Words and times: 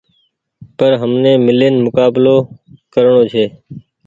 پر 0.77 0.91
همني 1.01 1.33
ميلين 1.45 1.75
مڪبلو 1.85 2.37
ڪرڻو 2.93 3.21
ڇي 3.31 3.45